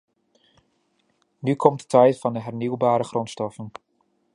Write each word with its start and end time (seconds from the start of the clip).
Nu 1.39 1.55
komt 1.55 1.79
de 1.79 1.85
tijd 1.85 2.19
van 2.19 2.33
de 2.33 2.39
hernieuwbare 2.41 3.03
grondstoffen. 3.03 3.71